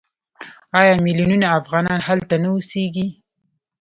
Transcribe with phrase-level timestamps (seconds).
[0.79, 3.07] آیا میلیونونه افغانان هلته نه اوسېږي؟